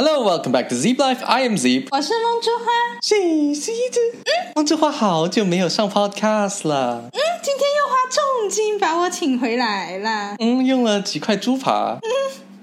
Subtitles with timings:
[0.00, 1.24] Hello, welcome back to Zip Life.
[1.26, 1.88] I am Zip.
[1.90, 2.66] 我是梦之花。
[3.02, 4.00] 谁是这？
[4.18, 7.02] 嗯，梦之花好久没有上 podcast 了。
[7.12, 10.36] 嗯，今天又花重金把我请回来了。
[10.38, 11.98] 嗯，用了几块猪扒。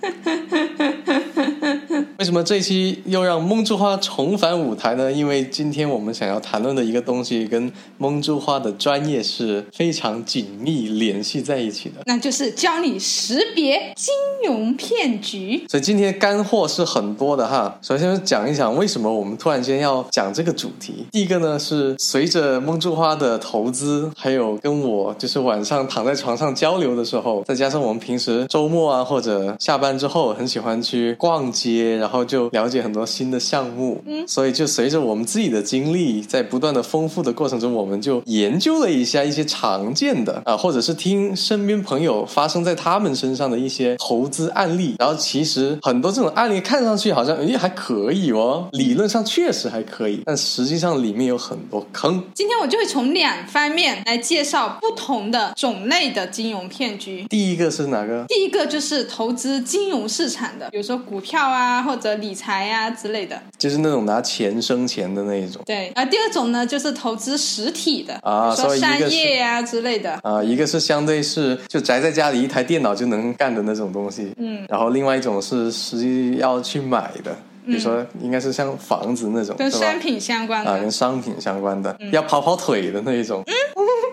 [2.17, 5.11] 为什么这一期又让梦珠花重返舞台呢？
[5.11, 11.95] 因为今天我们想要谈论的一个东西，跟梦珠花的专业是非常紧密联系在一起的。
[12.05, 14.13] 那就是教你识别金
[14.47, 15.65] 融骗局。
[15.69, 17.77] 所以今天干货是很多的哈。
[17.81, 21.05] 首先讲一讲为什么我们突然间要讲这个主题。
[21.11, 34.01] 第一个呢是随着梦珠花的投资，还有跟我就是晚上躺在床上交流的时候，再加上我们平时周末啊或者下班之后很喜欢去逛街，然后就了解很多新的项目。
[34.05, 44.95] 嗯，所以就随着我们自己的经历在不断的丰富的过程中，我们就研究了一下一些常见的啊，或者是听身边朋友发生在他们身上的一些投资案例。
[44.99, 52.23] 然后其实很多这种案例看上去好像诶还可以哦，理论上确实还可以，但实际上里面有很多坑。
[52.33, 57.25] 今天我就会从两方面来介绍不同的种类的金融骗局。
[57.29, 58.25] 第一个是哪个？
[58.27, 63.41] 第一个就是投资金融市场的，比如说股票啊或者理财啊之类的。
[63.57, 65.61] 就是那种拿钱生钱的那一种。
[65.65, 70.19] 对，啊，第二种呢就是投资实体的，啊比如说商业啊之类的。
[70.23, 79.99] 啊，一个是相对是就宅在家里一台电脑就能干的那种东西，嗯，然后另外一种是实际要去买的，比如说应该是像房子那种，跟商？
[79.99, 83.43] 品相关的啊，跟商品相关的，要跑跑腿的那一种。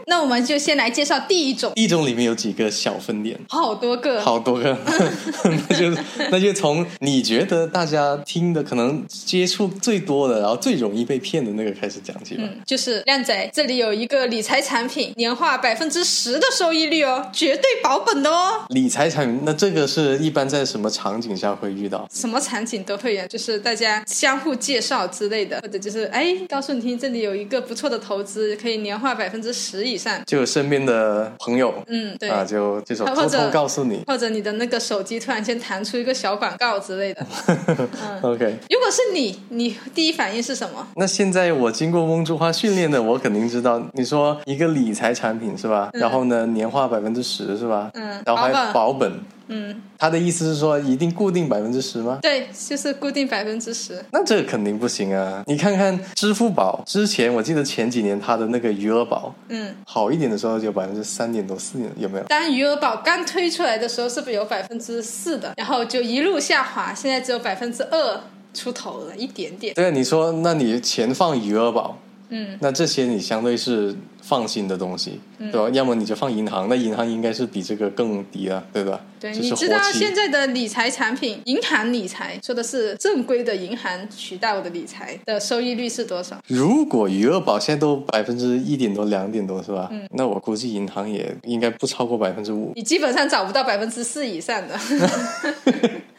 [0.06, 4.20] 那我们就先来介绍第一种，一种里面有几个小分点，好多个。
[4.20, 4.76] 好多个，
[5.68, 12.44] 那就那就从你觉得大家听的可能接触最多的，然后最容易被骗的那个开始讲起吧。
[12.44, 18.64] 嗯，就是靓仔，这里有一个理财产品，年化百分之十的收益率哦，绝对保本的哦。
[18.68, 22.08] 理财产品，那这个是一般在什么场景下会遇到？
[22.12, 30.20] 什么场景都会有，就是大家相互介绍之类的，或者就是哎，告诉你听，这里有一个不错的投资，可以年化百分之十以上。
[30.26, 32.28] 就有身边的朋友，嗯，对。
[32.28, 34.02] 啊，就这种偷偷告诉你。
[34.06, 37.24] 或者你的那个手机突然间弹出一个小广告之类的，
[38.22, 40.86] OK，如果是你，你第一反应是什么？
[40.96, 45.90] 那现在我经过梦珠花训练的，我肯定知道，你说一个理财产品是吧？
[45.94, 47.90] 然后呢，年化百分之十是吧？
[47.94, 49.12] 嗯然后还保本保本。
[49.48, 52.18] 嗯，他的意思是说一定固定百分之十吗？
[52.22, 54.02] 对，就是固定百分之十。
[54.12, 55.42] 那这个肯定不行啊！
[55.46, 62.24] 你看看支付宝之前，我记得前几年它的那个余额宝嗯，好一点的时候就有百分之三点多四点，有没有？
[62.24, 65.52] 当余额宝刚推出来的时候，是不是有百分之四的？
[65.56, 68.20] 然后就一路下滑，现在只有百分之二
[68.54, 69.74] 出头了，一点点。
[69.74, 71.98] 对，你说，那你钱放余额宝，
[72.32, 75.68] 嗯，那这些你相对是放心的东西，嗯对吧？
[75.74, 78.98] 要么你就放银行，那银行应该是比这个更低了，对吧？
[79.20, 86.36] 对，就是你知道现在的理财产品，银行理财说的是正规的银行渠道的理财的收益率是多少？
[86.48, 89.88] 如果余额宝现在都百分之一点多、两点多，是吧？
[89.92, 92.72] 嗯那我估计银行也应该不超过百分之五。
[92.74, 94.78] 你基本上找不到百分之四以上的。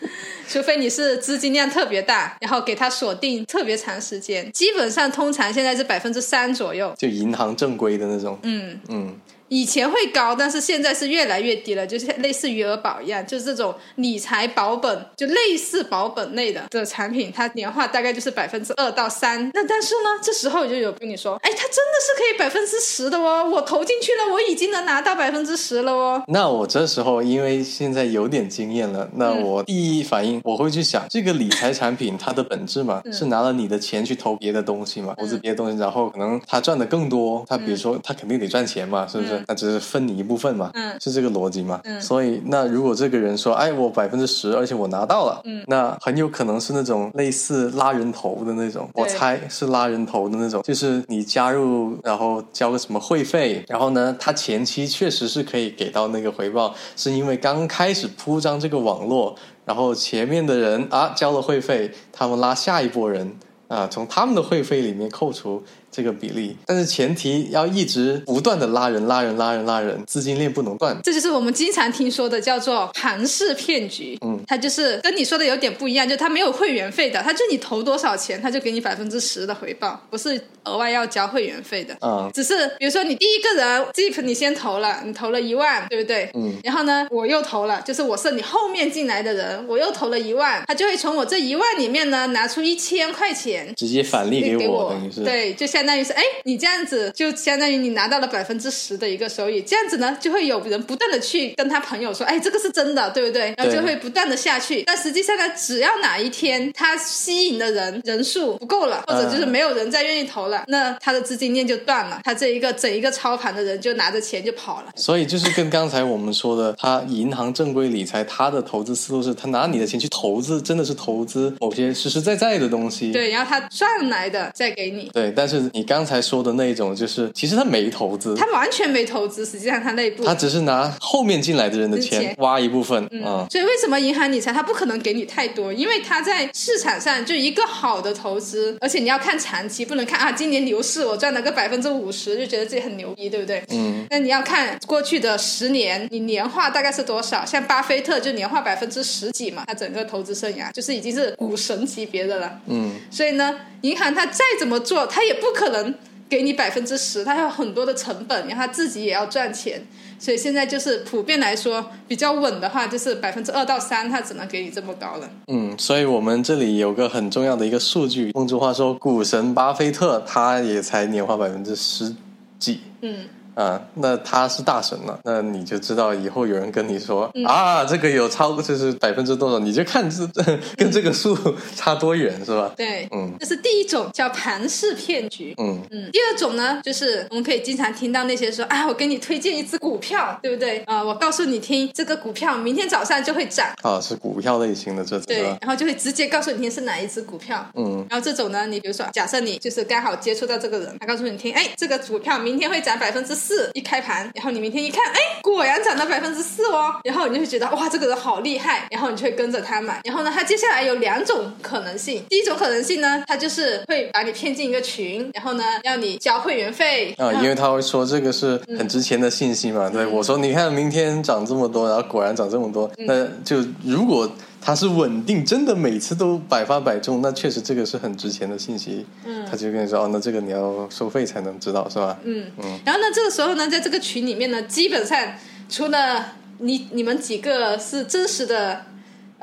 [0.47, 6.93] 除非你是资金量特别大，然后给它锁定特别长时间，基本上通常现在是百分之三左右。
[6.97, 9.15] 就银行正规的那种，嗯，嗯，
[9.53, 19.51] 以前会高，但是现在是越来越低了，就是类似余额宝一样，就是这种理财保本，就类似保本类的的产品，它年化大概就是百分之二到三。
[19.53, 26.23] 那但是呢，这时候就有跟你说，哎，它真的是可以百分之十的哦，我投进去了，我已经能拿到百分之十了哦。
[26.29, 39.42] 那我这时候因为现在有点经验了，那嗯我第一反应我会去想，这个理财产品它的本质嘛，嗯是拿了你的钱去投别的东西嘛，投资别的东西，然后可能他赚的更多，他比如说他肯定得赚钱嘛，是不是？
[39.47, 41.79] 那只是分你一部分嘛，嗯是这个逻辑嘛。
[41.83, 63.35] 嗯所以那如果这个人说，哎，我百分之十，而且我拿到了，嗯那很有可能是那种类似拉人头的那种，我猜是拉人头的那种，就是你加入，然后交个什么会费，然后呢，他前期确实是可以给到那个回报，是因为刚开始铺张这个网络，然后前面的人啊交了会费，他们拉下一波人
[63.67, 65.63] 啊，从他们的会费里面扣除
[65.93, 70.99] 这个比例，但是前提要一直不断的拉人、拉人、拉人、拉人，资金链不能断。
[71.03, 74.17] 这就是我们经常听说的叫做韩式骗局。
[74.21, 81.95] 嗯，它就是跟你说的有点不一样，就它没有会员费的，它就你投多少钱，它就给你百分之十的回报，不是额外要交会员费的。
[81.99, 86.31] 啊、只是比如说你第一个人 Zip 你先投了，你投了一万，对不对？
[86.33, 86.53] 嗯。
[86.63, 103.53] 然后呢，我又投了，就是我是你后面进来的人，我又投了一万，他就会从我这一万里面呢拿出一千块钱直接返利给给我，等于是对，就像相当于是，哎，你这样子就相当于你拿到了百分之十的一个收益，这样子呢，就会有人不断的去跟他朋友说，哎，这个是真的，对不对？
[103.57, 104.83] 然后就会不断的下去。
[104.83, 114.93] 但实际上呢，只要哪一天他吸引的人人数不够了，或者就是没有人再愿意投了，那他的资金链就断了，他这一个整一个操盘的人就拿着钱就跑了。
[114.95, 123.11] 所以就是跟刚才我们说的，他银行正规理财，他的投资思路是他拿你的钱去投资，真的是投资某些实实在在的东西。
[123.11, 125.09] 对，然后他赚来的再给你。
[125.13, 133.47] 对，但是你刚才说的那种，就是其实他没投资，他完全没投资，实际上他内部他只是拿后面进来的人的钱钱挖一部分啊。
[133.49, 135.73] 所以为什么银行理财他不可能给你太多？
[135.73, 143.63] 因为他在市场上就一个好的投资，而且你要看长期，不能看啊，今年牛市我赚了个百分之五十，就觉得自己很牛逼，对不对？
[143.69, 144.05] 嗯。
[144.11, 147.43] 那你要看过去的十年，你年化大概是多少？
[147.43, 152.59] 像巴菲特就年化百分之十几嘛，他整个投资生涯就是已经是股神级别的了。
[152.67, 155.93] 嗯，所以呢，银行它再怎么做，它也不可能
[156.29, 159.85] 给你百分之十，它有很多的成本，然后他自己也要赚钱。
[160.19, 165.29] 所以现在就是普遍来说比较稳的话，就是百分之二到三，它只能给你这么高了。
[165.47, 172.15] 嗯，所以我们这里有个很重要的一个数据，梦之话说，股神巴菲特他也才年化百分之十
[172.57, 172.79] 几。
[173.01, 180.27] 嗯，啊，那他是大神了，那你就知道以后有人跟你说、啊，这个有超过就是百分之多少，你就看这
[180.75, 181.37] 跟这个数
[181.75, 182.71] 差多远是吧？
[182.75, 185.53] 对，嗯这是第一种叫盘式骗局。
[185.57, 190.79] 嗯嗯，第二种呢，就是我们可以经常听到那些说啊，我给你推荐一只股票，对不对？
[190.85, 195.43] 啊、我告诉你听，这个股票明天早上就会涨，啊，是股票类型的这种对，？
[195.61, 197.65] 然后就会直接告诉你听是哪一只股票。
[197.75, 209.99] 嗯然后这种呢，你比如说，假设你就是刚好接触到这个人，他告诉你听，哎，这个股票明天会涨百分之四，一开盘，然后你明天一看，哎，果然涨到百分之四哦，然后你就会觉得哇，这个人好厉害，然后你就会跟着他买。
[210.05, 219.89] 然后呢，他接下来有两种可能性，第一种可能性呢，他就是会把你骗进一个群，然后呢，要你交会员费啊，因为他会说这个是很值钱的信息嘛。
[219.89, 224.29] 对，我说你看明天涨这么多，然后果然涨这么多，那就如果
[224.65, 229.05] 它是稳定，真的每次都百发百中，那确实这个是很值钱的信息。
[229.25, 232.17] 嗯他就跟你说哦，那这个你要收费才能知道是吧？
[232.23, 232.45] 嗯，
[232.85, 235.19] 然后呢，这个时候呢，在这个群里面呢，基本上
[235.67, 238.85] 除了你你们几个是真实的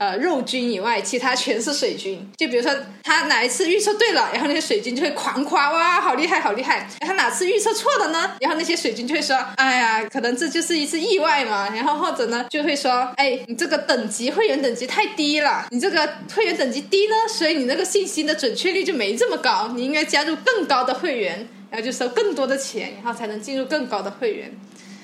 [0.01, 2.27] 呃肉菌以外，其他全是水军。
[2.39, 6.89] 就比如说他哪一次预测对了，然后那些水军就会狂夸哇，好厉害，好厉害。
[7.01, 8.33] 然后哪次预测错了呢？
[8.41, 11.69] 然后那些水军就会说，哎呀，可能这就是一次意外嘛。
[11.77, 21.47] 然后或者呢，就会说，哎，你这个等级会员等级太低了，你这个会员等级低呢，所以你那个信息的准确率就没这么高，你应该加入更高的会员。
[21.73, 24.51] 然后就收更多的钱，然后才能进入更高的会员。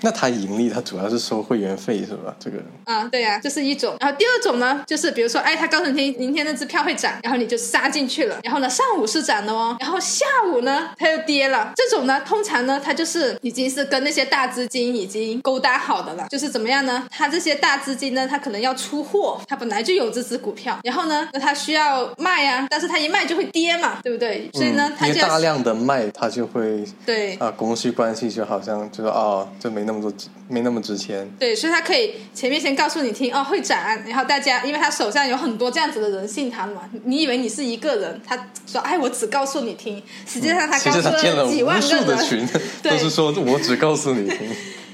[0.02, 2.34] 那他盈利，他主要是收会员费是吧？
[2.38, 3.96] 这个啊，对呀、这是一种。
[4.00, 8.38] 然后第二种呢，就是比如说，哎，他告诉你明天那支票会涨，然后你就杀进去了。
[8.42, 11.72] 然后呢，上午是涨的哦， 然后下午呢，它又跌了。
[11.74, 16.26] 这种呢，通常呢，它就是已经是跟那些大资金已经勾搭好的了。
[16.28, 17.06] 就是怎么样呢？
[17.10, 24.50] 它这些大资金呢，它可能要出货，它本来就有这只股票，然后呢，那它需要卖啊，但是它一卖就会跌嘛，对不对？
[24.52, 31.26] 所以呢，它就大量的卖，它就会对啊，供需关系就好像就是哦，这没那么多值，没那么值钱。
[31.38, 38.36] 对，所以他可以前面先告诉你听哦会展，然后大家因为他手上有很多这样子的人信他嘛，你以为你是一个人，他
[38.66, 42.46] 说哎我只告诉你听，实际上他其告诉实他建了几万个群，
[42.82, 44.38] 对 都是说我只告诉你听。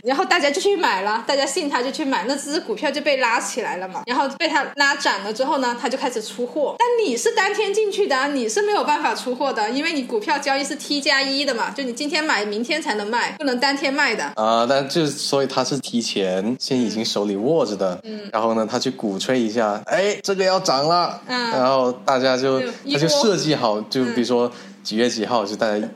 [0.02, 14.24] 然后大家就去买了，大家信他就去买，那只股票就被拉起来了嘛，然后被他拉涨了之后呢，他就开始出货，但你是当天进去的啊，你是没有办法出货的，因为你股票交易是 T 加一的嘛，就你今天买明天才能卖，不能当天卖的。
[14.34, 21.50] 啊，但就所以他是提前先已经手里握着的，嗯，然后呢，他去鼓吹一下，哎，这个要涨了，嗯。
[21.50, 24.50] 然后大家就就他就设计好，就比如说
[24.82, 25.88] 几月几号，就大家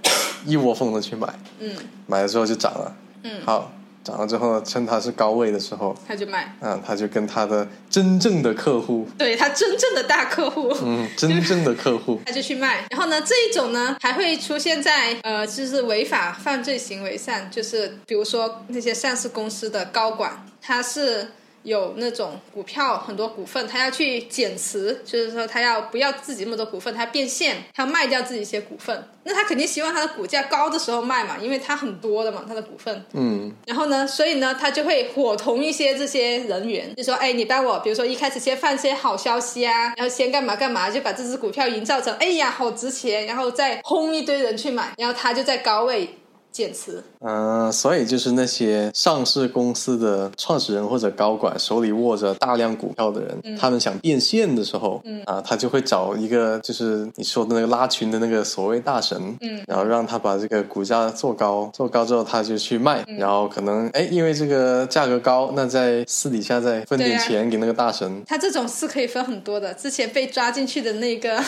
[0.44, 1.26] 一窝蜂的去买，
[1.58, 1.70] 嗯。
[2.06, 2.94] 买了之后就涨了，
[3.24, 3.72] 嗯，好，
[4.06, 10.72] 涨了之后呢，趁它是高位的时候，他就卖，啊，他就跟他的真正的客户，对他真正的大客户。
[10.82, 12.86] 嗯， 真正的客户，他就去卖。
[12.90, 21.32] 然后呢，这一种呢还会出现在呃，就是违法犯罪行为上，就是比如说那些上市公司的高管，他是。
[21.66, 29.08] 有那种股票很多股份，他要去减持，就是说他要不要自己那么多股份，他要变现，他要卖掉自己一些股份。
[29.24, 33.04] 那他肯定希望他的股价高的时候卖嘛，因为他很多的嘛，他的股份。
[33.14, 46.08] 嗯，然后呢，所以呢，他就会伙同一些这些人员，就说，哎，你帮我，比如说一开始先放些好消息啊，然后先干嘛干嘛，就把这只股票营造成，哎呀，好值钱，然后再轰一堆人去买，然后他就在高位
[46.56, 47.02] 减持。
[47.20, 68.22] 嗯，所以就是那些上市公司的创始人或者高管手里握着大量股票的人，他们想变现的时候，嗯啊，他就会找一个就是你说的那个拉群的那个所谓大神，嗯，然后让他把这个股价做高，做高之后他就去卖，然后可能哎，因为这个价格高，那在私底下再分点钱给那个大神。
[68.26, 69.74] 他这种是可以分很多的。
[69.74, 71.42] 之前被抓进去的那个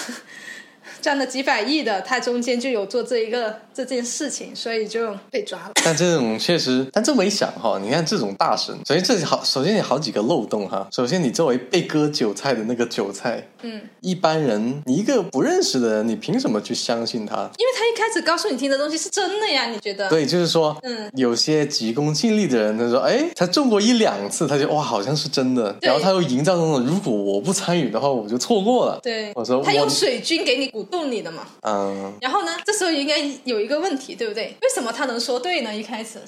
[1.00, 5.72] 赚了几百亿的，他中间就有做这一个这件事情，所以就被抓了。
[5.84, 10.86] 但这种确实，但这么一想哈，你看这种大神，首先这里好，首先有好几个漏洞哈。
[10.92, 17.36] 首先，你作为被割韭菜的那个韭菜，嗯，一般人，你一个不认识的人，你凭什么去相信他？
[17.58, 20.08] 因为他一开始告诉你听的东西是真的呀，你觉得？
[20.08, 28.98] 对，就是说，嗯，有些急功近利的人，他说，哎，他中过一两次，他就哇，好像是真的，然后他又营造那种，如果我不参与的话，我就错过了。
[29.02, 31.46] 对，我说他用水军给你鼓动你的嘛。
[31.62, 34.56] 嗯，然后呢，这时候应该有一个问题，对不对？
[34.62, 35.74] 为什么他能说对呢？
[35.74, 36.20] 一开始，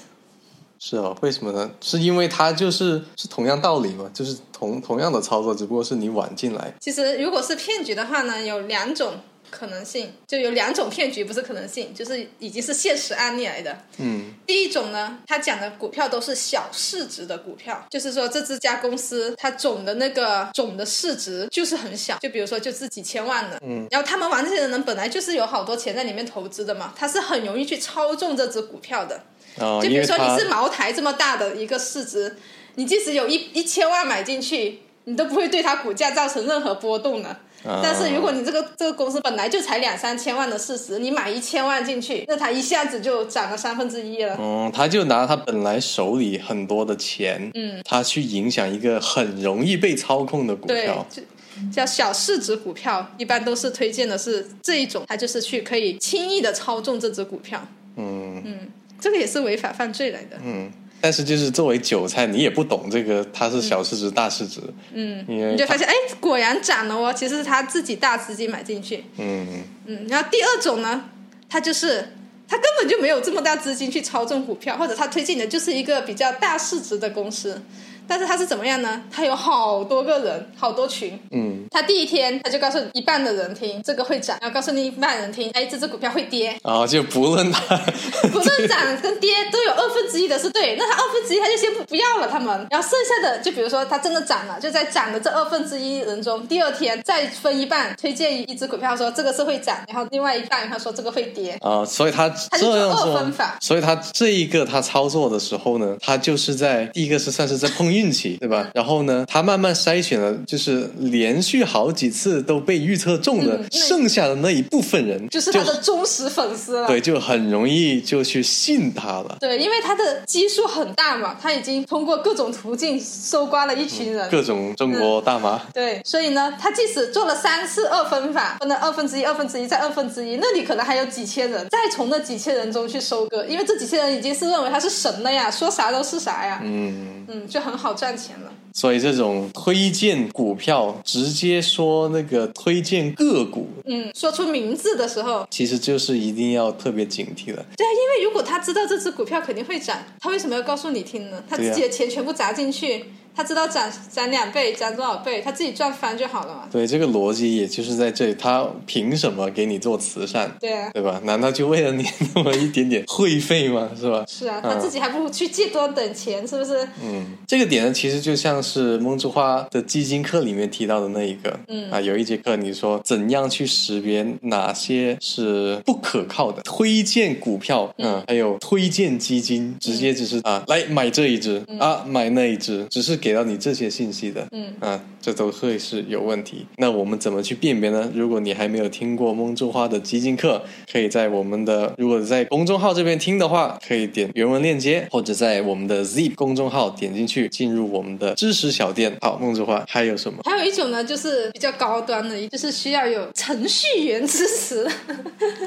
[0.78, 1.70] 是哦，为什么呢？
[1.80, 6.74] 是因为他就是是同样道理嘛，就是同同样的操作，只不过是你晚进来。
[6.80, 9.14] 其实如果是骗局的话呢，有两种
[9.50, 13.76] 可能性，就有两种骗局，不是可能性，就是已经是现实案例来的。
[13.98, 29.22] 嗯第一种呢，他讲的股票都是小市值的股票，就是说这这家公司它总的那个总的市值就是很小，就比如说就是几千万的，嗯，然后他们玩这些人本来就是有好多钱在里面投资的嘛，他是很容易去操纵这只股票的，
[29.56, 32.36] 哦，就比如说你是茅台这么大的一个市值，
[32.74, 37.36] 你即使有一一千万买进去，你都不会对它股价造成任何波动的。
[37.64, 44.36] 啊但是如果你这个这个公司本来就才两三千万的市值，你买一千万进去，那它一下子就涨了三分之一了。
[44.40, 51.24] 嗯，他就拿他本来手里很多的钱，嗯，他去影响一个很容易被操控的股票，，对
[51.70, 57.62] 叫小市值股票，一般都是推荐的是这一种，它就是去可以轻易的操纵这只股票，
[57.96, 58.58] 嗯嗯
[58.98, 60.38] 这个也是违法犯罪来的。
[60.42, 60.70] 嗯。
[61.00, 64.60] 但是就是作为韭菜，你也不懂这个它是小市值、大市值，
[64.92, 69.04] 嗯，你就发现，哎，果然涨了哦，其实是他自己大资金买进去。
[69.16, 69.46] 嗯。
[69.86, 71.04] 嗯，然后第二种呢，
[71.48, 72.12] 他就是
[72.46, 77.62] 他根本就没有这么大资金去操纵股票，或者他推荐的就是一个比较大市值的公司，
[78.10, 79.00] 但是他是怎么样呢？
[79.08, 81.16] 他有好多个人，好多群。
[81.30, 81.64] 嗯。
[81.70, 87.76] 他第一天他就告诉一半的人听这个会涨，然后告诉另一半人听，哎，这只股票会跌，然后就不论他，
[88.32, 108.70] 不论涨跟跌都有二分之一的是对，那他二分之一他就先不不要了他们，然后剩下的就比如说他真的涨了，就在涨的这二分之一人中，第二天再分一半推荐一只股票说这个是会涨，然后另外一半他说这个会跌，啊，所以他他就做二这样做分法，所以他这一个他操作的时候呢，他就是在第一个是算是在碰运气，对吧？
[108.72, 116.86] 然后呢，他慢慢筛选了，就是连续好几次都被预测中的嗯剩下的那一部分人，就是他的忠实粉丝了。
[116.86, 119.36] 对，就很容易就去信他了。
[119.40, 124.30] 对，因为他的基数很大嘛，他已经通过各种途径搜刮了一群人。
[124.30, 138.52] 各种中国大妈，对，所以呢，他即使做了三次二分法，分了二分之一、二分之一再二分之一，那里可能还有几千人，再从那几千人中去收割，因为这几千人已经是认为他是神了呀，说啥都是啥呀，嗯，嗯，就很好赚钱了。
[138.72, 147.66] 所以这种推荐股票，直接说那个推荐个股，嗯，说出名字的时候，其实就是一定要特别警惕了。
[147.76, 151.42] 对啊，因为如果他知道这只股票肯定会涨，他为什么要告诉你听呢？
[151.48, 156.68] 他自己的钱全部砸进去，他知道涨涨两倍，涨多少倍，他自己赚翻就好了嘛。
[156.70, 160.50] 对，这个逻辑也就是在这里，他凭什么给你做慈善？
[160.60, 161.20] 对啊，对吧？
[161.24, 163.88] 难道就为了你那么一点点会费吗？
[163.98, 164.24] 是吧？
[164.28, 166.86] 是啊，他自己还不如去借多等钱，是不是？
[167.02, 186.66] 嗯，这个点呢，其实就像是梦之花的基金课里面提到的那一个，嗯啊，有一节课你说怎样去识别哪些是不可靠的推荐股票，嗯，还有推荐基金，直接只是啊来买这一只、啊买那一只，只是给到你这些信息的，嗯啊，这都会是有问题。
[186.78, 188.10] 那我们怎么去辨别呢？
[188.14, 199.16] 如果你还没有听过梦之花的基金课，可以在我们的如果在公众号这边听的话，可以点原文链接，或者在我们的 Zip 公众号点进去，进入我们的知识小店。
[199.20, 200.40] 好，梦之花还有什么？
[200.44, 204.88] 还有一种呢，就是比较高端的，就是需要有程序员支持。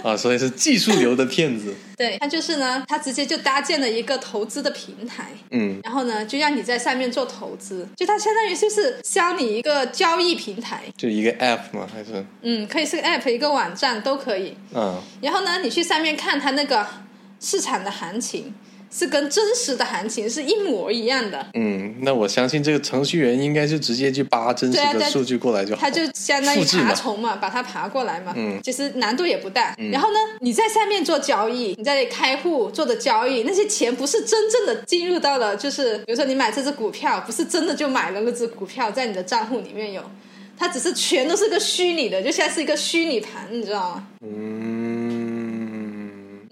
[0.03, 1.73] 啊，所以是技术流的骗子。
[1.95, 11.87] 对，他就是呢，他直接就搭建了一个投资的平台，嗯然后呢，就让你在上面做投资，就它相当于就是教你一个交易平台，就一个 App 吗？
[11.91, 14.55] 还是嗯，可以是个 app 一个网站都可以。
[14.73, 16.85] 嗯然后呢，你去上面看它那个
[17.39, 18.53] 市场的行情，
[18.95, 21.47] 是跟真实的行情是一模一样的。
[21.55, 28.33] 嗯，那我相信这个程序员应该就直接去扒真实的数据过来就好他就相当于爬虫嘛，把它爬过来嘛。
[28.35, 29.75] 嗯其实难度也不大。
[29.91, 40.03] 然后呢，你在上面做交易，你在开户做的交易，那些钱不是真正的进入到了，就是比如说你买这只股票，不是真的就买了那只股票在你的账户里面有，
[40.57, 44.07] 它只是全都是个虚拟的，就像是一个虚拟盘，你知道吗？
[44.25, 44.62] 嗯，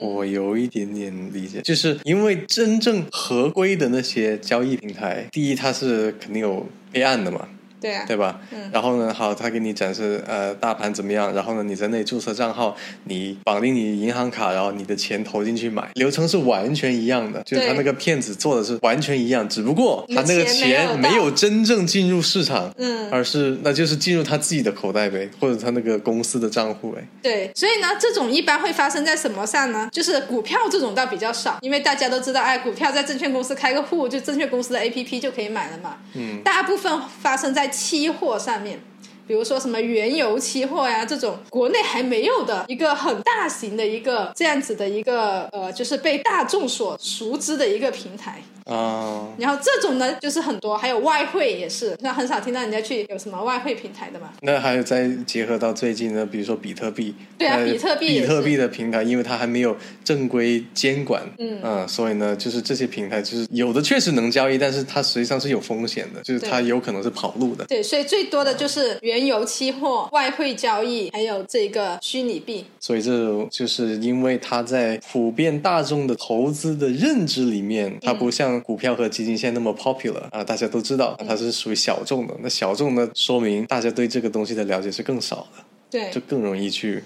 [0.01, 7.47] 我有一点点理解，就是因为真正合规的那些交易平台，第一它是肯定有备案的嘛，
[7.81, 8.39] 对啊，对吧？
[8.51, 27.05] 嗯然后呢，好，他给你展示呃大盘怎么样，然后呢，你在那里注册账号，你绑定你银行卡，然后你的钱投进去买，流程是完全一样的，就是他那个骗子做的是完全一样，只不过他那个钱没有到钱没有真正进入市场，嗯而是那就是进入他自己的口袋呗，或者他那个公司的账户呗。
[27.21, 29.89] 对，所以呢，这种一般会发生在什么上呢？
[29.91, 35.97] 就是股票这种倒比较少，因为大家都知道，哎，股票在证券公司开个户，就证券公司的 APP 就可以买了嘛。
[36.13, 38.90] 嗯，大部分发生在期货上面。
[39.27, 48.41] 比如说什么原油期货呀，这种国内还没有的一个很大型的一个这样子的一个呃，就是被大众所熟知的一个平台。
[48.63, 54.29] 啊、然后这种呢，就是很多，还有外汇也是，那很少听到人家去有什么外汇平台的嘛。
[54.41, 59.75] 那还有再结合到最近呢，比如说比特币，呃对啊比特币比特币的平台，因为它还没有
[60.05, 67.65] 正规监管，嗯啊所以呢，就是这些平台就是有的确实能交易，但是它实际上是有风险的，就是它有可能是跑路的。
[67.65, 72.65] 对，所以最多的就是原油期货、外汇交易，还有这个虚拟币。
[72.79, 82.33] 所以这就是因为它在普遍大众的投资的认知里面，它不像股票和基金现在那么 popular 啊，大家都知道它是属于小众的。
[82.41, 87.03] 那小众呢，说明大家对这个东西的了解是更少的，对就更容易去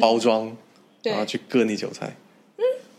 [0.00, 0.56] 包装，
[1.02, 2.14] 对然后去割你韭菜。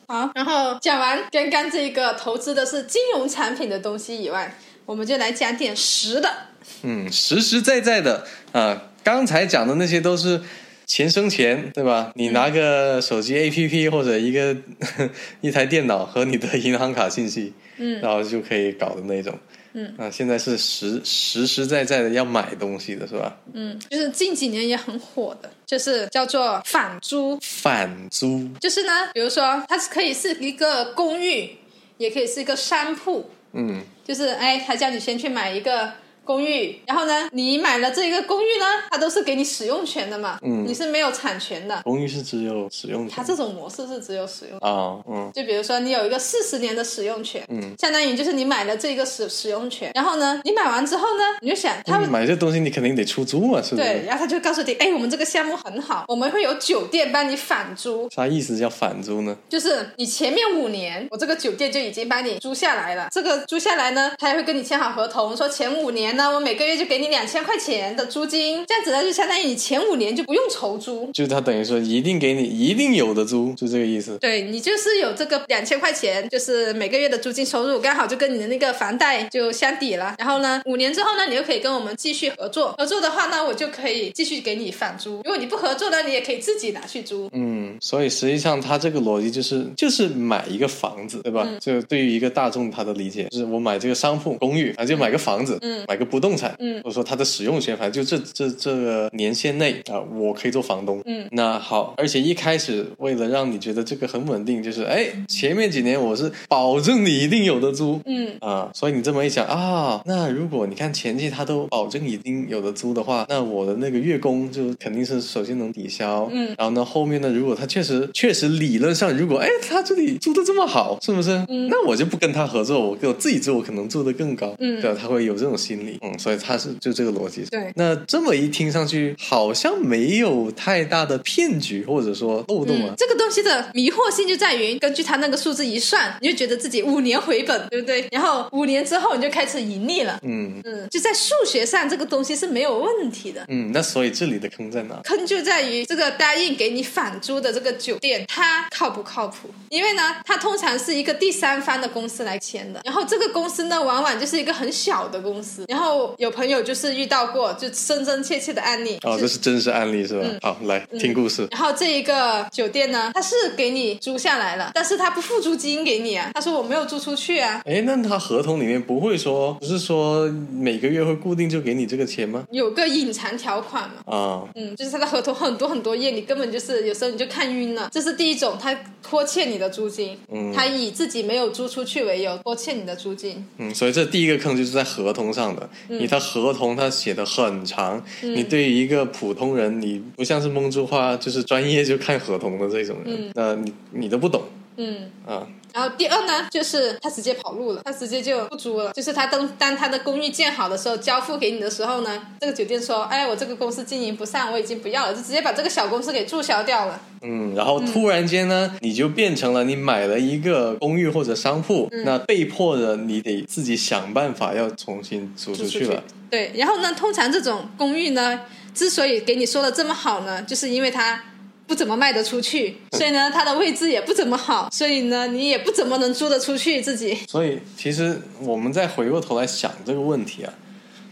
[0.09, 6.33] 好，然后讲完刚刚这个投资的是金融产品的东西以外，我们就来讲点实的。
[6.81, 10.41] 嗯，实实在在的啊，刚才讲的那些都是
[10.85, 12.11] 钱生钱，对吧？
[12.15, 14.55] 你拿个手机 APP 或者一个
[15.41, 19.37] 一台电脑和你的银行卡信息，嗯然后就可以搞的那种。
[19.73, 23.37] 嗯啊，现在是实实实在在的要买东西的是吧？
[23.53, 27.37] 嗯，就是近几年也很火的，就是叫做反租。
[27.41, 31.57] 反租，就是呢，比如说它是可以是一个公寓，
[31.97, 33.29] 也可以是一个商铺。
[33.57, 33.83] 嗯。
[34.05, 35.91] 就是哎，他叫你先去买一个
[36.27, 41.81] 公寓，然后呢，你买了这一个公寓呢，它都是给你使用权的嘛，嗯你是没有产权的。
[41.85, 44.59] 公寓是只有使用权它这种模式是只有使用。
[44.59, 52.09] 啊，嗯就比如说，你有一个四十年的使用权，嗯，相当于就是你买了这个使使用权，然后呢，你买完之后呢，你就想他们。
[52.09, 59.37] 买这东西你肯定得出租嘛，是不对，然后他就告诉你，哎，我们这个项目很好，我们会有酒店帮你返租，啥意思叫返租呢？
[59.47, 63.07] 就是你前面五年，我这个酒店就已经帮你租下来了。
[63.11, 71.09] 这个租下来呢，他还会跟你签好合同，说前五年呢，我每个月就给你两千块钱的租金，这样子呢，就相当于你前五年就不用筹租。
[71.13, 74.17] 就是他等于说一定给你一定有的租，就这个意思。
[74.19, 80.15] 对你就是有这个两千块钱，就是每个月的租金收入，刚好就跟你的那个房贷就相抵了。
[80.17, 82.73] 然后呢，五年之后呢，你就可以跟我们继续合作。
[82.77, 85.17] 合作的话呢，我就可以继续给你返租。
[85.17, 87.29] 如果你不合作呢，你也可以自己拿去租。
[87.33, 91.43] 嗯，所以实际上他这个逻辑就是就是买一个房子，对吧？
[91.45, 96.81] 嗯就对于一个大众他的理解，就是我买这个商铺公寓，啊，就买个房子，嗯买个不动产，嗯。
[96.81, 101.01] 或者说它的使用权，反正就这这这个年限内啊，我可以做房东。
[101.05, 107.99] 嗯，那好，而且一开始为了让你觉得这个很稳定，就是哎，前面几年我是保证你一定有的租。
[108.05, 108.29] 嗯。
[108.39, 116.47] 啊，所以你这么一想啊，那如果你看前期他都保证一定有的租的话，那我的那个月供就肯定是首先能抵消，嗯。
[116.57, 121.31] 然后呢后面呢，如果他确实确实理论上，如果哎他这里租的这么好，是不是？
[121.49, 121.67] 嗯。
[121.69, 124.81] 那我就不跟他合作，我给我自己租，我可能做的更高，嗯。
[124.81, 124.93] 对？
[124.97, 127.45] 他会有这种心理，嗯，所以他是就这个逻辑。
[127.45, 132.95] 对那这么一听上去，好像没有太大的骗局或者说漏洞啊嗯，。
[132.97, 138.07] 这个东西的迷惑性就在于，根据他那个数字一算，你就觉得自己五年回本，对不对？
[138.11, 140.19] 然后五年之后你就开始盈利了。
[140.23, 143.45] 嗯嗯，就在数学上，这个东西是没有问题的。
[143.47, 144.99] 嗯，那所以这里的坑在哪？
[145.03, 149.49] 坑就在于这个答应给你返租的这个酒店，它靠不靠谱？
[149.69, 160.27] 因为呢，它通常是一个第三方的公司来签的，然后这个公司呢，往往就是一个很小的公司，然后然后有朋友就是遇到过就真真切切的案例，哦，这是真实案例是吧？
[160.41, 161.47] 好，来听故事。
[161.51, 167.61] 然后这一个酒店呢，他是给你租下来了，但是他不付租金给你啊，他说我没有租出去啊。
[167.65, 172.43] 哎，那他合同里面不会说，不是说每个月会固定就给你这个钱吗？
[172.49, 177.87] 有个隐藏条款嘛，啊，嗯，就是他的合同很多很多页，你根本就是有时候你就看晕了。
[177.91, 178.75] 这是第一种，他
[179.07, 180.51] 拖欠你的租金，嗯。
[180.53, 183.45] 他以自己没有租出去为由拖欠你的租金。
[183.57, 188.35] 嗯，所以这第一个坑就是在合同上的，你他合同他写的很长，嗯。
[188.35, 194.43] 你对于一个普通人，你不像是梦珠花，就是专业就看合同的这种人，那你你都不懂。
[194.75, 195.47] 嗯，啊。
[195.77, 198.91] 然后第二呢，就是他直接跑路了，他直接就不租了。
[198.93, 206.99] 就是他当当他的公寓建好的时候，交付给你的时候呢，这个酒店说，哎，我这个公司经营不善，我已经不要了，就直接把这个小公司给注销掉了。
[207.21, 216.03] 嗯，然后突然间呢，你就变成了你买了一个公寓或者商铺，那被迫的你得自己想办法要重新租出去了。
[216.31, 218.41] 对，然后呢，通常这种公寓呢，
[218.73, 221.21] 之所以给你说的这么好呢，就是因为它
[221.67, 227.17] 不怎么卖得出去，所以呢，它的位置也不怎么好，所以呢，你也不怎么能租得出去自己。
[227.27, 230.53] 所以其实我们再回过头来想这个问题啊，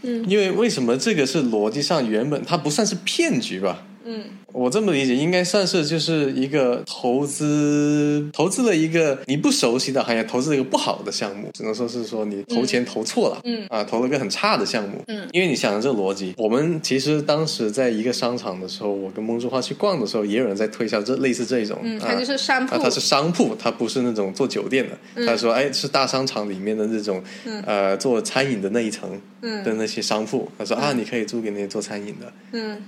[0.02, 3.82] 嗯，因为为什么这个是逻辑上原本它不算是骗局吧？
[4.06, 13.66] 嗯，我这么理解，应该算是就是一个投资，投资了一个你不熟悉的行业，投资了一个不好的项目，只能说是说你投钱投错了，嗯。
[13.68, 24.96] 啊，投了个很差的项目，嗯，因为你想的这个逻辑，我们其实当时在一个商场的时候，我跟梦珠花去逛的时候，也有人在推销这类似这种，嗯，啊它就是商铺，啊，它是商铺，它不是那种做酒店的。
[25.16, 25.26] 嗯。
[25.26, 27.60] 他说，哎，是大商场里面的那种，嗯。
[27.66, 29.64] 呃，做餐饮的那一层嗯。
[29.64, 30.48] 的那些商铺。
[30.56, 32.32] 他说啊，你可以租给那些做餐饮的。
[32.52, 32.80] 嗯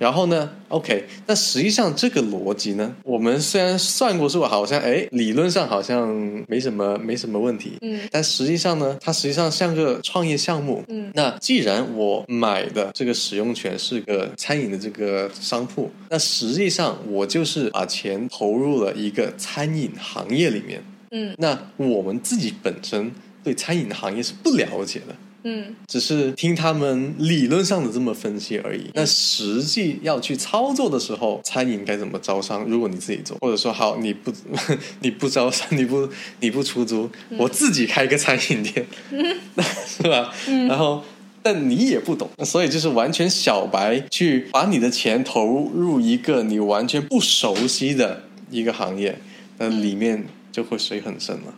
[0.00, 6.08] 然后呢，OK，那实际上这个逻辑呢，我们虽然算过数，好像哎，理论上好像
[6.48, 21.34] 没什么没什么问题，嗯，但实际上呢，它实际上像个创业项目，嗯，那既然我买的这个使用权是个餐饮的这个商铺，那实际上我就是把钱投入了一个餐饮行业里面，嗯。
[21.36, 23.12] 那我们自己本身
[23.44, 25.14] 对餐饮行业是不了解的。
[25.42, 28.90] 嗯只是听他们理论上的这么分析而已。
[28.94, 32.64] 那实际要去操作的时候，餐饮该怎么招商？
[32.64, 34.32] 如果你自己做，或者说好你不
[35.00, 36.08] 你不招商，你不
[36.40, 38.86] 你不出租，我自己开一个餐饮店，
[39.86, 40.32] 是吧？
[40.68, 41.02] 然后。
[41.42, 49.18] 但你也不懂，所以就是完全小白去把你的钱投入一个你完全不熟悉的一个行业，
[49.56, 50.22] 那里面
[50.52, 51.54] 就会水很深了。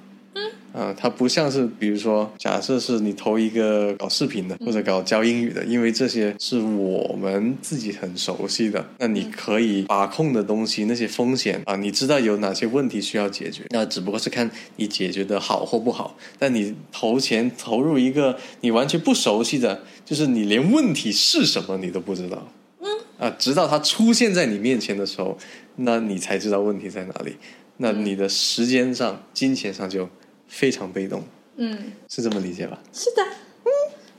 [0.73, 16.17] 啊，它不像是，比如说，假设是你投一个搞视频的，或者搞教英语的，因为这些是我们自己很熟悉的，那你可以把控的东西，那些风险啊，你知道有哪些问题需要解决，那只不过是看你解决的好或不好。
[16.39, 22.49] 但你投钱投入一个你完全不熟悉的，就是你连问题是什么你都不知道，
[22.81, 25.37] 嗯，啊，直到它出现在你面前的时候，
[25.77, 27.37] 那你才知道问题在哪里。
[27.79, 30.09] 那你的时间上、金钱上就
[30.53, 31.25] 非常被动，
[31.57, 32.79] 嗯，是这么理解吧？
[32.93, 33.71] 是的，嗯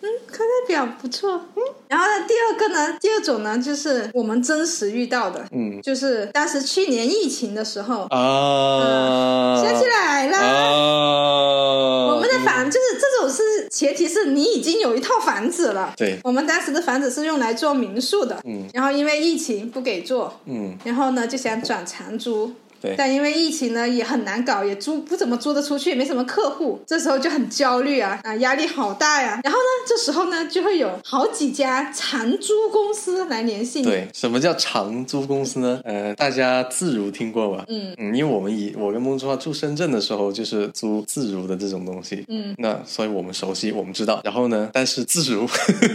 [0.02, 1.64] 嗯，课代表不错，嗯。
[1.88, 5.80] 然后呢，第二个呢，第二种呢，就是我们真实遇到的，嗯。
[5.84, 10.38] 就是当时去年疫情的时候，啊，想起来了。
[10.40, 15.94] 啊，我们的房就是这种是前提是你已经有一套房子了。
[15.96, 16.18] 对。
[16.24, 22.52] 我们当时的房子是用来做民宿的，嗯，然后因为疫情不给做，嗯，然后呢就想转长租，
[22.84, 29.40] 对，但因为疫情呢也很难搞，也租不怎么租得出去，也没什么客户，这时候就很焦虑啊 啊，压力好大呀。
[29.42, 35.80] 然后呢，这时候呢就会有好几家长租公司来联系你，对，什么叫长租公司呢？
[35.86, 37.64] 呃，大家自如听过吧？
[37.70, 44.20] 嗯嗯，因为我们以我跟孟珠花住深圳的时候，就是租自如的这种东西，嗯，那所以我们熟悉，我们知道。
[44.26, 45.48] 然后呢，但是自如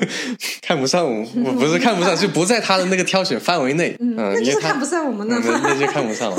[0.62, 5.28] 看不上我，我不是看不上，就不在他的那个挑选范围内，嗯，那就看不上我们。
[5.28, 6.36] 那那就看不上了。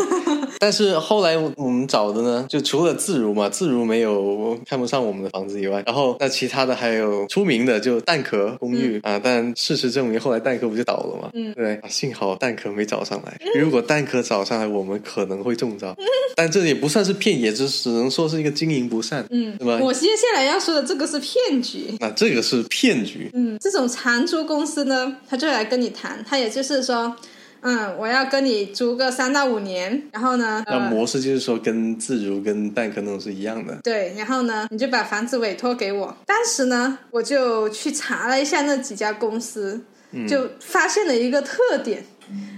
[0.59, 11.29] 但是后来我们找的呢，就除了自如嘛，自如没有看不上我们的房子以外，然后那其他的还有出名的就蛋壳公寓、啊，但事实证明后来蛋壳不就倒了嘛？
[11.33, 15.95] 嗯对、啊，幸好蛋壳没找上来，如果蛋壳找上来，我们可能会中招。
[16.35, 19.79] 但这也不算是骗，也只只能说是一个经营不善，嗯对吧？
[19.81, 21.93] 我接下来要说的这个是骗局。
[21.99, 27.13] 那这个是骗局，嗯，这种长租公司呢，他就来跟你谈，他也就是说，
[27.61, 33.77] 嗯，我要跟你租个三到五年，然后呢，那呃，模式就是说跟自如跟蛋壳那种是一样的。
[33.83, 36.17] 对，然后呢，你就把房子委托给我。
[36.25, 39.81] 当时呢，我就去查了一下那几家公司，
[40.27, 42.03] 就发现了一个特点，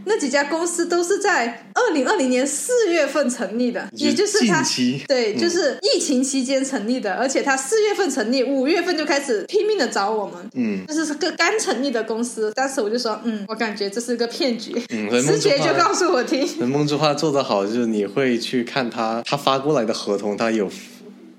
[0.06, 4.64] 那几家公司都是在二零二零年四月份成立的，也就是它
[5.08, 5.38] 对，嗯。
[5.38, 10.36] 就是疫情期间成立的，而且它四月份成立，五月份就开始拼命的找我们。
[10.54, 10.84] 嗯。
[10.88, 20.70] 这是个刚成立的公司，当时我就说，嗯，我感觉这是个骗局，嗯，之就告诉我听，那梦之花做的好，就是你会去看他他发过来的合同，他有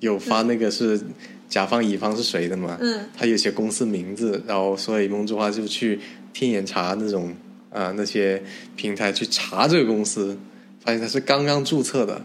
[0.00, 1.00] 有发那个是
[1.48, 2.78] 甲方乙方是谁的嘛？
[2.80, 6.00] 嗯，他有些公司名字，然后所以梦之花就去
[6.32, 7.34] 天眼查那种
[7.72, 8.42] 啊、那些
[8.76, 10.38] 平台去查这个公司，
[10.80, 12.22] 发现它是刚刚注册的，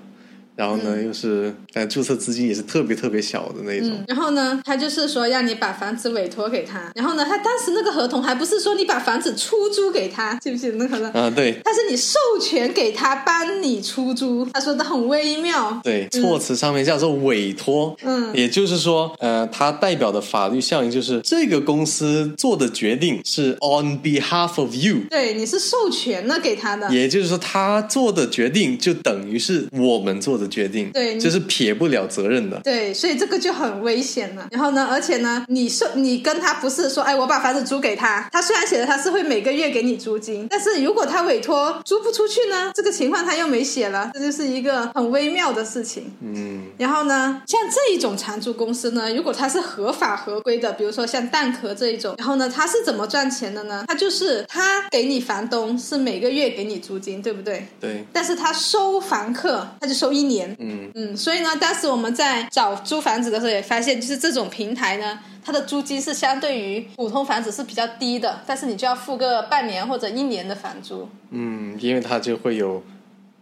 [0.57, 3.91] 然后呢、又是但注册资金也是特别特别小的那种。
[3.91, 11.21] 嗯，然后呢，他就是说让你把房子委托给他，然后呢，他当时那个合同还不是说你把房子出租给他，记不记得那个合同？
[11.21, 15.79] 啊，对他是你授权给他帮你出租，他说的很微妙。
[15.83, 26.91] 对，措辞上面叫做委托，嗯也就是说，呃，它代表的法律效应就是这个公司做的决定是 on behalf of you，对，你是授权了给他的。
[26.91, 32.59] 也就是说，他做的决定就等于是我们做的决定，对就是撇不了责任的。
[32.63, 34.47] 对，所以这个就很危险了。
[34.51, 46.11] 然后呢，而且呢，你说你跟他不是说，哎，我把房子租给他，他虽然写的他是会每个月给你租金，但是如果他委托租不出去呢，这个情况他又没写了，这就是一个很微妙的事情。
[46.21, 53.83] 嗯然后呢，像这一种长租公司呢，如果它是合法合规的，比如说像蛋壳这一种，然后呢，它是怎么赚钱的呢？
[53.87, 57.67] 它就是他给你房东是每个月给你租金，对不对？
[57.79, 60.36] 对，但是他收房客，他就收一年。
[60.59, 71.07] 嗯嗯，所以呢，当时我们在找租房子的时候也发现，就是这种平台呢，它的租金是相对于普通房子是比较低的，但是你就要付个半年或者一年的房租。
[71.31, 72.83] 嗯，因为它就会有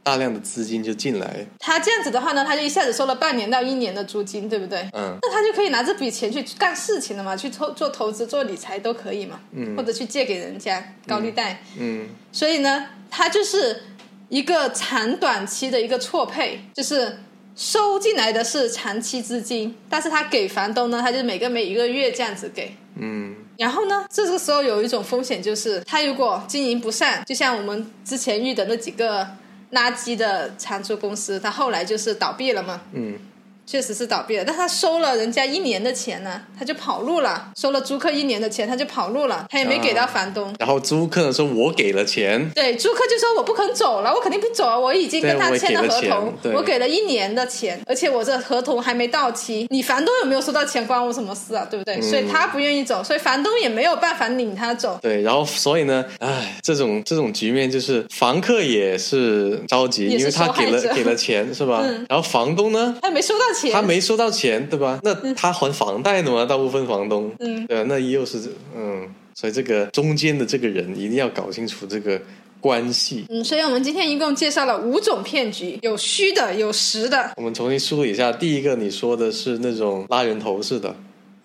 [0.03, 4.87] 大量的资金就进来，他这样子的话呢，他就一下子收了半年到一年的租金，对不对？
[4.93, 11.59] 嗯那他就可以拿这笔钱去干事情了嘛，去投做投资、做理财都可以嘛，嗯或者去借给人家高利贷。
[11.79, 13.81] 嗯所以呢，他就是
[14.29, 17.19] 一个长短期的一个错配，就是
[17.55, 22.75] 收进来的是长期资金，但是他给房东呢，他就每个每一个月这样子给。
[22.97, 29.25] 嗯然后呢，这个时候有一种风险，就是他如果经营不善，就像我们之前遇的那几个
[29.71, 32.81] 垃圾的长租公司，他后来就是倒闭了嘛。
[32.91, 33.17] 嗯
[33.65, 40.53] 确实是倒闭了，但他收了人家一年的钱呢，他就跑路了；收了租客一年的钱，他就跑路了，他也没给到房东。
[40.59, 51.67] 然后租客呢说我给了钱，对，租客就说我不肯走了，我肯定不走啊，我已经跟他签了合同，对我给了一年的钱，而且我这合同还没到期，你房东有没有收到钱关我什么事啊？
[51.69, 51.99] 对不对？
[52.01, 54.99] 所以他不愿意走，所以房东也没有办法领他走。
[55.01, 61.81] 对，然后所以呢，唉，这种这种局面就是房客也是着急，因为他给了给了钱是吧？
[61.83, 64.99] 嗯然后房东呢，他没收到钱，他没收到钱，对吧？
[65.03, 67.85] 那他还房贷的嘛，大部分房东，嗯，对吧？
[67.87, 68.37] 那又是
[68.75, 72.21] 嗯，所以这个中间的这个人一定要搞清楚这个
[72.59, 73.25] 关系。
[73.29, 80.95] 嗯，所以我们今天一共介绍了五种骗局，有虚的，有实的，我们重新梳理一下，第一个你说的是那种拉人头式的。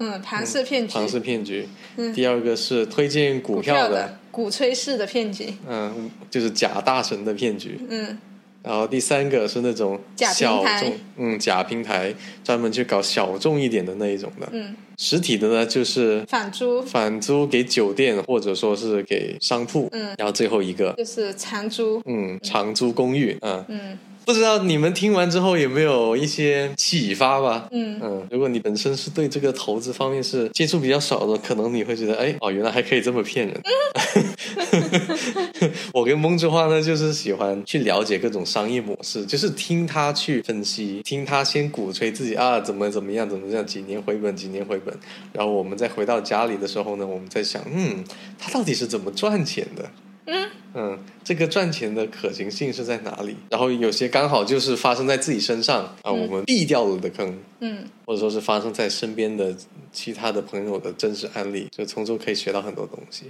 [0.02, 1.68] 嗯，庞氏骗局，庞氏骗局，
[1.98, 2.10] 嗯。
[2.14, 7.78] 第二个是推荐股股票的，鼓吹式的骗局，嗯，就是假大神的骗局。
[7.90, 8.18] 嗯，
[8.62, 14.48] 然后第三个是那种假小众，嗯，假平台专门去搞小众一点的那一种的。
[14.52, 19.88] 嗯，实体的呢就是返租返租给酒店或者说是给商铺。
[19.92, 23.36] 嗯然后最后一个，就是长租，嗯，长租公寓。
[23.40, 27.68] 嗯，嗯不知道你们听完之后有没有一些启发吧？
[27.72, 33.60] 嗯嗯，如果你本身是对这个投资方面是接触比较少的，可能你会觉得，哎，哦，原来还可以这么骗人。
[35.92, 44.94] 我跟蒙之花呢，就是喜欢去了解各种商业模式，就是听他去分析，听他先鼓吹自己啊，怎么怎么样，怎么样，几年回本，几年回本，
[45.32, 48.04] 然后我们再回到家里的时候呢，我们在想，嗯，
[48.38, 49.90] 他到底是怎么赚钱的？
[50.26, 53.36] 嗯嗯，这个赚钱的可行性是在哪里？
[53.50, 59.54] 然后有些刚好就是发生在自己身上啊，我们避掉了的坑，嗯或者说是发生在身边的
[59.92, 63.24] 其他的朋友的真实案例，就从中可以学到很多东西。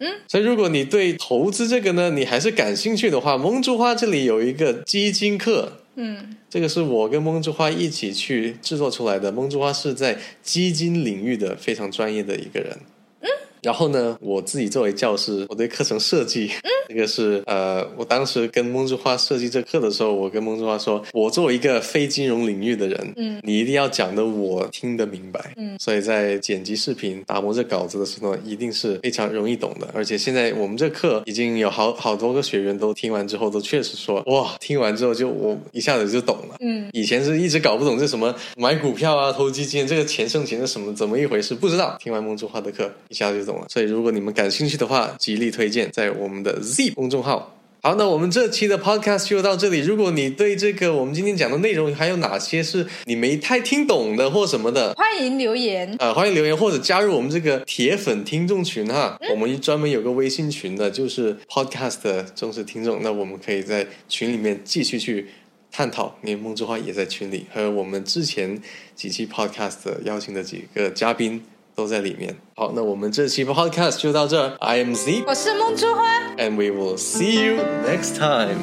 [0.00, 9.32] 嗯，所以如果你对投资这个呢，你还是感兴趣的话，蒙珠花这里有一个基金课，嗯这个是我跟蒙珠花一起去制作出来的。
[9.32, 12.76] 蒙珠花是在基金领域的非常专业的一个人。
[13.62, 16.50] 嗯然后呢，我自己作为教师，我对课程设计，
[16.88, 29.88] 这个是呃，我当时跟孟之花设计这课的时候，我跟孟之花说，我作为一个非金融领域的人，嗯，你一定要讲的我听得明白，嗯，所以在剪辑视频、打磨这稿子的时候，一定是非常容易懂的。
[29.94, 36.56] 而且现在我们这课已经有好好多个学员都听完之后，都确实说，哇，听完之后就我一下子就懂了。
[36.60, 41.96] 嗯以前是一直搞不懂这什么买股票啊、投基金，这个钱生钱是什么怎么一回事，不知道。
[42.00, 47.56] 听完孟之花的课，一下就懂所以如果你们感兴趣的话，极力推荐在我们的 Z 公众号。
[47.84, 49.80] 好，那我们这期的 podcast 就到这里。
[49.80, 55.92] 如果你对这个我们今天讲的内容还有哪些是你没太听懂的或什么的，欢迎留言。
[55.98, 59.18] 呃，欢迎留言或者加入我们这个铁粉听众群哈。
[59.32, 63.00] 我们专门有个微信群的，就是 podcast 的忠实听众。
[63.02, 65.26] 那我们可以在群里面继续去
[65.72, 66.16] 探讨。
[66.22, 68.62] 连梦之花也在群里，和我们之前
[68.94, 71.42] 几期 podcast 邀请的几个嘉宾
[71.74, 72.36] 都在里面。
[72.54, 74.56] 好，那我们这期 podcast 就到这儿。
[74.60, 76.20] I am Z，我是梦珠花。
[76.36, 78.58] and we will see you next time.